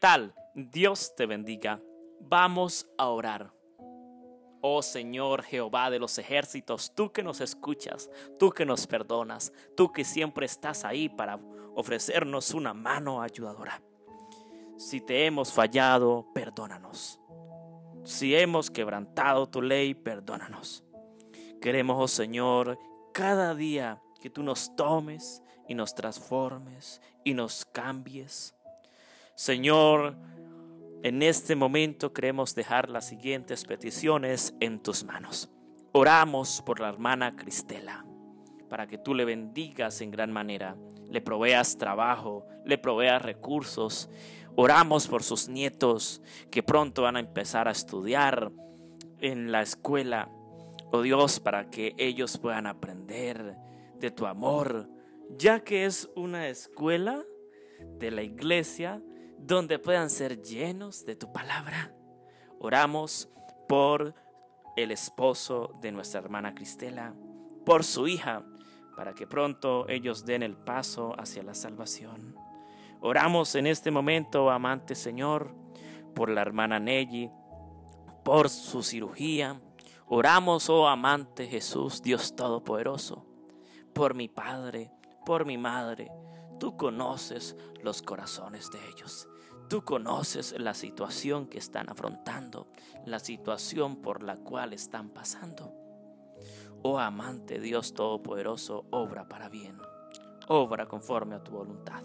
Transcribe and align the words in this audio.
tal? 0.00 0.34
Dios 0.54 1.14
te 1.14 1.26
bendiga. 1.26 1.80
Vamos 2.20 2.88
a 2.98 3.08
orar. 3.08 3.52
Oh 4.62 4.82
Señor 4.82 5.42
Jehová 5.42 5.88
de 5.88 5.98
los 5.98 6.18
ejércitos, 6.18 6.92
tú 6.94 7.12
que 7.12 7.22
nos 7.22 7.40
escuchas, 7.40 8.10
tú 8.38 8.50
que 8.50 8.66
nos 8.66 8.86
perdonas, 8.86 9.52
tú 9.76 9.90
que 9.90 10.04
siempre 10.04 10.44
estás 10.44 10.84
ahí 10.84 11.08
para 11.08 11.38
ofrecernos 11.74 12.52
una 12.52 12.74
mano 12.74 13.22
ayudadora. 13.22 13.80
Si 14.76 15.00
te 15.00 15.24
hemos 15.24 15.52
fallado, 15.52 16.26
perdónanos. 16.34 17.20
Si 18.04 18.34
hemos 18.34 18.70
quebrantado 18.70 19.46
tu 19.48 19.62
ley, 19.62 19.94
perdónanos. 19.94 20.84
Queremos, 21.60 21.96
oh 21.98 22.08
Señor, 22.08 22.78
cada 23.12 23.54
día 23.54 24.02
que 24.20 24.30
tú 24.30 24.42
nos 24.42 24.74
tomes 24.76 25.42
y 25.68 25.74
nos 25.74 25.94
transformes 25.94 27.00
y 27.24 27.34
nos 27.34 27.64
cambies. 27.64 28.54
Señor, 29.40 30.16
en 31.02 31.22
este 31.22 31.56
momento 31.56 32.12
queremos 32.12 32.54
dejar 32.54 32.90
las 32.90 33.08
siguientes 33.08 33.64
peticiones 33.64 34.54
en 34.60 34.82
tus 34.82 35.02
manos. 35.02 35.48
Oramos 35.92 36.60
por 36.60 36.78
la 36.78 36.90
hermana 36.90 37.36
Cristela, 37.36 38.04
para 38.68 38.86
que 38.86 38.98
tú 38.98 39.14
le 39.14 39.24
bendigas 39.24 40.02
en 40.02 40.10
gran 40.10 40.30
manera, 40.30 40.76
le 41.08 41.22
proveas 41.22 41.78
trabajo, 41.78 42.44
le 42.66 42.76
proveas 42.76 43.22
recursos. 43.22 44.10
Oramos 44.56 45.08
por 45.08 45.22
sus 45.22 45.48
nietos 45.48 46.20
que 46.50 46.62
pronto 46.62 47.00
van 47.00 47.16
a 47.16 47.20
empezar 47.20 47.66
a 47.66 47.72
estudiar 47.72 48.52
en 49.20 49.52
la 49.52 49.62
escuela. 49.62 50.28
Oh 50.92 51.00
Dios, 51.00 51.40
para 51.40 51.70
que 51.70 51.94
ellos 51.96 52.36
puedan 52.36 52.66
aprender 52.66 53.56
de 53.98 54.10
tu 54.10 54.26
amor, 54.26 54.90
ya 55.38 55.60
que 55.60 55.86
es 55.86 56.10
una 56.14 56.48
escuela 56.48 57.24
de 57.98 58.10
la 58.10 58.22
iglesia 58.22 59.00
donde 59.40 59.78
puedan 59.78 60.10
ser 60.10 60.42
llenos 60.42 61.04
de 61.04 61.16
tu 61.16 61.32
palabra. 61.32 61.94
Oramos 62.58 63.28
por 63.68 64.14
el 64.76 64.90
esposo 64.90 65.78
de 65.80 65.92
nuestra 65.92 66.20
hermana 66.20 66.54
Cristela, 66.54 67.14
por 67.64 67.84
su 67.84 68.06
hija, 68.06 68.44
para 68.96 69.14
que 69.14 69.26
pronto 69.26 69.88
ellos 69.88 70.24
den 70.24 70.42
el 70.42 70.56
paso 70.56 71.14
hacia 71.18 71.42
la 71.42 71.54
salvación. 71.54 72.34
Oramos 73.00 73.54
en 73.54 73.66
este 73.66 73.90
momento, 73.90 74.50
amante 74.50 74.94
Señor, 74.94 75.54
por 76.14 76.28
la 76.28 76.42
hermana 76.42 76.78
Nelly, 76.78 77.30
por 78.24 78.50
su 78.50 78.82
cirugía. 78.82 79.60
Oramos, 80.06 80.68
oh 80.68 80.86
amante 80.86 81.46
Jesús, 81.46 82.02
Dios 82.02 82.36
Todopoderoso, 82.36 83.24
por 83.94 84.14
mi 84.14 84.28
Padre, 84.28 84.90
por 85.24 85.46
mi 85.46 85.56
Madre. 85.56 86.10
Tú 86.60 86.76
conoces 86.76 87.56
los 87.82 88.02
corazones 88.02 88.70
de 88.70 88.78
ellos. 88.90 89.28
Tú 89.70 89.82
conoces 89.82 90.54
la 90.58 90.74
situación 90.74 91.46
que 91.46 91.56
están 91.58 91.88
afrontando, 91.88 92.68
la 93.06 93.18
situación 93.18 93.96
por 94.02 94.22
la 94.22 94.36
cual 94.36 94.74
están 94.74 95.08
pasando. 95.08 95.72
Oh 96.82 96.98
amante 96.98 97.60
Dios 97.60 97.94
Todopoderoso, 97.94 98.84
obra 98.90 99.26
para 99.26 99.48
bien, 99.48 99.78
obra 100.48 100.86
conforme 100.86 101.36
a 101.36 101.42
tu 101.42 101.52
voluntad. 101.52 102.02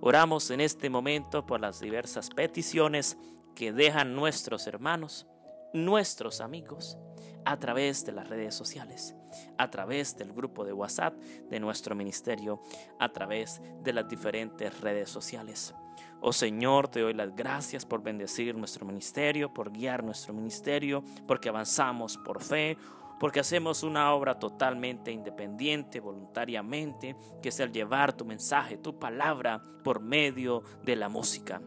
Oramos 0.00 0.50
en 0.50 0.62
este 0.62 0.88
momento 0.88 1.44
por 1.44 1.60
las 1.60 1.78
diversas 1.78 2.30
peticiones 2.30 3.18
que 3.54 3.72
dejan 3.72 4.14
nuestros 4.14 4.66
hermanos, 4.66 5.26
nuestros 5.72 6.40
amigos, 6.40 6.98
a 7.44 7.56
través 7.58 8.04
de 8.04 8.12
las 8.12 8.28
redes 8.28 8.54
sociales, 8.54 9.14
a 9.56 9.70
través 9.70 10.16
del 10.16 10.32
grupo 10.32 10.64
de 10.64 10.72
WhatsApp 10.72 11.14
de 11.48 11.60
nuestro 11.60 11.94
ministerio, 11.94 12.60
a 12.98 13.08
través 13.10 13.62
de 13.82 13.92
las 13.92 14.06
diferentes 14.06 14.80
redes 14.80 15.08
sociales. 15.08 15.74
Oh 16.20 16.32
Señor, 16.32 16.88
te 16.88 17.00
doy 17.00 17.14
las 17.14 17.34
gracias 17.34 17.86
por 17.86 18.02
bendecir 18.02 18.54
nuestro 18.54 18.84
ministerio, 18.84 19.54
por 19.54 19.72
guiar 19.72 20.04
nuestro 20.04 20.34
ministerio, 20.34 21.02
porque 21.26 21.48
avanzamos 21.48 22.18
por 22.18 22.42
fe, 22.42 22.76
porque 23.18 23.40
hacemos 23.40 23.82
una 23.82 24.12
obra 24.12 24.38
totalmente 24.38 25.10
independiente, 25.10 26.00
voluntariamente, 26.00 27.16
que 27.40 27.48
es 27.48 27.60
el 27.60 27.72
llevar 27.72 28.12
tu 28.12 28.24
mensaje, 28.24 28.76
tu 28.76 28.98
palabra 28.98 29.62
por 29.82 30.00
medio 30.00 30.62
de 30.82 30.96
la 30.96 31.08
música. 31.08 31.62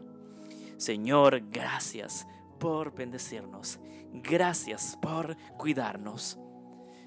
Señor, 0.76 1.40
gracias 1.50 2.26
por 2.62 2.94
bendecirnos. 2.94 3.80
Gracias 4.12 4.96
por 5.02 5.36
cuidarnos. 5.58 6.38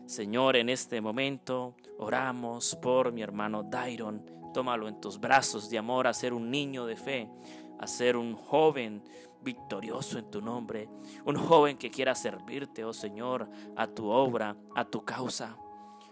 Señor, 0.06 0.58
en 0.58 0.68
este 0.68 1.00
momento 1.00 1.78
oramos 1.98 2.76
por 2.76 3.14
mi 3.14 3.22
hermano 3.22 3.64
Dairon 3.64 4.36
tómalo 4.56 4.88
en 4.88 5.02
tus 5.02 5.20
brazos 5.20 5.70
de 5.70 5.78
amor 5.78 6.08
a 6.08 6.14
ser 6.14 6.34
un 6.34 6.50
niño 6.50 6.86
de 6.86 6.96
fe, 6.96 7.30
a 7.78 7.88
ser 7.88 8.16
un 8.16 8.36
joven 8.36 9.04
victorioso 9.42 10.18
en 10.18 10.32
tu 10.32 10.42
nombre, 10.42 10.88
un 11.26 11.36
joven 11.36 11.78
que 11.78 11.92
quiera 11.92 12.16
servirte, 12.16 12.86
oh 12.86 12.94
Señor, 12.94 13.50
a 13.76 13.88
tu 13.88 14.08
obra, 14.08 14.56
a 14.74 14.86
tu 14.86 15.04
causa. 15.04 15.58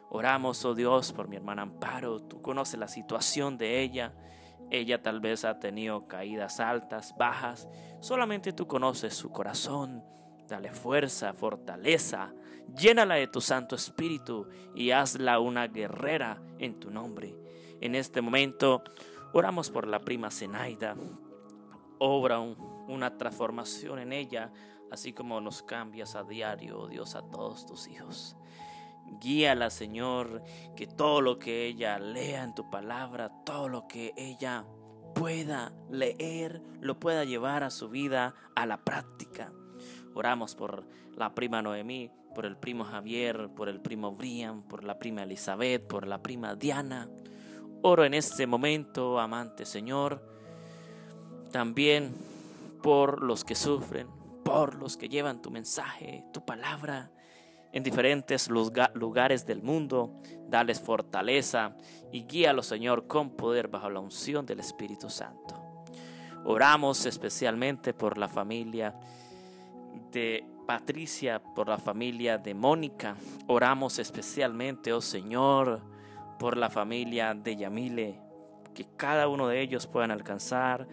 Oramos, 0.09 0.65
oh 0.65 0.75
Dios, 0.75 1.13
por 1.13 1.29
mi 1.29 1.37
hermana 1.37 1.61
Amparo, 1.61 2.19
tú 2.19 2.41
conoces 2.41 2.77
la 2.77 2.89
situación 2.89 3.57
de 3.57 3.81
ella. 3.81 4.13
Ella 4.73 5.03
tal 5.03 5.19
vez 5.19 5.45
ha 5.45 5.59
tenido 5.59 6.07
caídas 6.07 6.59
altas, 6.59 7.13
bajas. 7.15 7.69
Solamente 7.99 8.53
tú 8.53 8.65
conoces 8.65 9.13
su 9.13 9.31
corazón. 9.31 10.03
Dale 10.47 10.71
fuerza, 10.71 11.31
fortaleza. 11.31 12.33
Llénala 12.75 13.13
de 13.13 13.27
tu 13.27 13.39
Santo 13.39 13.75
Espíritu 13.75 14.47
y 14.73 14.89
hazla 14.89 15.39
una 15.39 15.67
guerrera 15.67 16.41
en 16.57 16.79
tu 16.79 16.89
nombre. 16.89 17.37
En 17.81 17.93
este 17.93 18.21
momento 18.21 18.81
oramos 19.31 19.69
por 19.69 19.87
la 19.87 19.99
prima 19.99 20.31
Zenaida. 20.31 20.95
Obra 21.99 22.39
una 22.39 23.15
transformación 23.15 23.99
en 23.99 24.11
ella, 24.11 24.51
así 24.89 25.13
como 25.13 25.39
nos 25.39 25.61
cambias 25.61 26.15
a 26.15 26.23
diario, 26.23 26.79
oh 26.79 26.87
Dios, 26.87 27.13
a 27.13 27.21
todos 27.21 27.67
tus 27.67 27.87
hijos. 27.87 28.35
Guíala, 29.19 29.69
Señor, 29.69 30.43
que 30.75 30.87
todo 30.87 31.21
lo 31.21 31.39
que 31.39 31.67
ella 31.67 31.99
lea 31.99 32.43
en 32.43 32.53
tu 32.53 32.69
palabra, 32.69 33.31
todo 33.45 33.69
lo 33.69 33.87
que 33.87 34.13
ella 34.17 34.65
pueda 35.13 35.73
leer, 35.89 36.61
lo 36.81 36.99
pueda 36.99 37.23
llevar 37.23 37.63
a 37.63 37.69
su 37.69 37.89
vida, 37.89 38.35
a 38.55 38.65
la 38.65 38.83
práctica. 38.83 39.51
Oramos 40.13 40.55
por 40.55 40.87
la 41.15 41.33
prima 41.33 41.61
Noemí, 41.61 42.11
por 42.33 42.45
el 42.45 42.57
primo 42.57 42.83
Javier, 42.83 43.49
por 43.55 43.69
el 43.69 43.79
primo 43.79 44.11
Brian, 44.11 44.63
por 44.63 44.83
la 44.83 44.97
prima 44.97 45.23
Elizabeth, 45.23 45.87
por 45.87 46.07
la 46.07 46.21
prima 46.21 46.55
Diana. 46.55 47.09
Oro 47.81 48.05
en 48.05 48.13
este 48.13 48.47
momento, 48.47 49.19
amante 49.19 49.65
Señor, 49.65 50.21
también 51.51 52.13
por 52.81 53.23
los 53.23 53.43
que 53.43 53.55
sufren, 53.55 54.07
por 54.43 54.75
los 54.75 54.97
que 54.97 55.09
llevan 55.09 55.41
tu 55.41 55.51
mensaje, 55.51 56.25
tu 56.33 56.45
palabra 56.45 57.11
en 57.73 57.83
diferentes 57.83 58.49
lugares 58.49 59.45
del 59.45 59.61
mundo. 59.61 60.21
Dales 60.47 60.79
fortaleza 60.79 61.75
y 62.11 62.23
guíalos, 62.23 62.67
Señor, 62.67 63.07
con 63.07 63.31
poder 63.31 63.67
bajo 63.67 63.89
la 63.89 63.99
unción 63.99 64.45
del 64.45 64.59
Espíritu 64.59 65.09
Santo. 65.09 65.59
Oramos 66.45 67.05
especialmente 67.05 67.93
por 67.93 68.17
la 68.17 68.29
familia 68.29 68.95
de 70.11 70.45
Patricia, 70.67 71.41
por 71.55 71.67
la 71.67 71.79
familia 71.79 72.37
de 72.37 72.53
Mónica. 72.53 73.15
Oramos 73.47 73.97
especialmente, 73.97 74.93
oh 74.93 75.01
Señor, 75.01 75.81
por 76.37 76.57
la 76.57 76.69
familia 76.69 77.33
de 77.33 77.55
Yamile, 77.55 78.19
que 78.75 78.85
cada 78.95 79.27
uno 79.27 79.47
de 79.47 79.61
ellos 79.61 79.87
puedan 79.87 80.11
alcanzar 80.11 80.87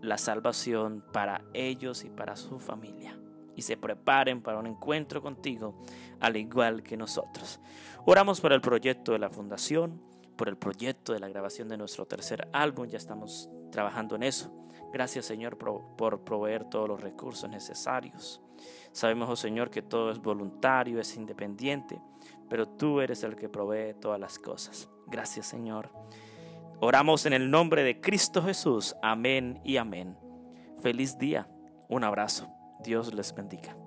la 0.00 0.18
salvación 0.18 1.04
para 1.12 1.42
ellos 1.52 2.04
y 2.04 2.10
para 2.10 2.36
su 2.36 2.60
familia 2.60 3.16
y 3.56 3.62
se 3.62 3.76
preparen 3.76 4.42
para 4.42 4.58
un 4.58 4.66
encuentro 4.66 5.22
contigo 5.22 5.82
al 6.20 6.36
igual 6.36 6.82
que 6.82 6.96
nosotros. 6.96 7.60
Oramos 8.04 8.40
por 8.40 8.52
el 8.52 8.60
proyecto 8.60 9.12
de 9.12 9.18
la 9.18 9.30
fundación, 9.30 10.00
por 10.36 10.48
el 10.48 10.56
proyecto 10.56 11.12
de 11.12 11.20
la 11.20 11.28
grabación 11.28 11.68
de 11.68 11.76
nuestro 11.76 12.06
tercer 12.06 12.48
álbum, 12.52 12.86
ya 12.86 12.98
estamos 12.98 13.48
trabajando 13.70 14.16
en 14.16 14.24
eso. 14.24 14.52
Gracias 14.92 15.24
Señor 15.24 15.56
por, 15.56 16.24
proveer 16.24 16.64
todos 16.64 16.88
los 16.88 17.00
recursos 17.00 17.48
necesarios. 17.48 18.40
Sabemos, 18.92 19.28
oh 19.30 19.36
Señor, 19.36 19.70
que 19.70 19.82
todo 19.82 20.10
es 20.10 20.18
voluntario, 20.18 21.00
es 21.00 21.16
independiente, 21.16 22.00
pero 22.48 22.68
tú 22.68 23.00
eres 23.00 23.22
el 23.22 23.36
que 23.36 23.48
provee 23.48 23.94
todas 24.00 24.20
las 24.20 24.38
cosas. 24.38 24.88
Gracias, 25.06 25.46
Señor. 25.46 25.90
Oramos 26.80 27.26
en 27.26 27.32
el 27.32 27.50
nombre 27.50 27.82
de 27.82 28.00
Cristo 28.00 28.42
Jesús. 28.42 28.94
Amén 29.02 29.60
y 29.64 29.76
amén. 29.76 30.18
Feliz 30.82 31.16
día. 31.16 31.48
Un 31.88 32.04
abrazo. 32.04 32.61
Dios 32.82 33.14
les 33.14 33.34
bendiga. 33.34 33.81